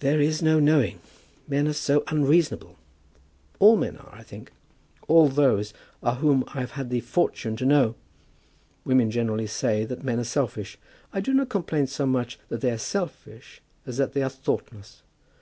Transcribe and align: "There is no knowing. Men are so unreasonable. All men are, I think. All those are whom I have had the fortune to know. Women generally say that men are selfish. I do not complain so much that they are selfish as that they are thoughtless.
"There 0.00 0.18
is 0.18 0.40
no 0.40 0.58
knowing. 0.58 0.98
Men 1.46 1.68
are 1.68 1.74
so 1.74 2.02
unreasonable. 2.06 2.76
All 3.58 3.76
men 3.76 3.98
are, 3.98 4.14
I 4.14 4.22
think. 4.22 4.50
All 5.08 5.28
those 5.28 5.74
are 6.02 6.14
whom 6.14 6.42
I 6.54 6.60
have 6.60 6.70
had 6.70 6.88
the 6.88 7.00
fortune 7.00 7.54
to 7.56 7.66
know. 7.66 7.94
Women 8.86 9.10
generally 9.10 9.46
say 9.46 9.84
that 9.84 10.02
men 10.02 10.18
are 10.20 10.24
selfish. 10.24 10.78
I 11.12 11.20
do 11.20 11.34
not 11.34 11.50
complain 11.50 11.86
so 11.86 12.06
much 12.06 12.38
that 12.48 12.62
they 12.62 12.70
are 12.70 12.78
selfish 12.78 13.60
as 13.84 13.98
that 13.98 14.14
they 14.14 14.22
are 14.22 14.30
thoughtless. 14.30 15.02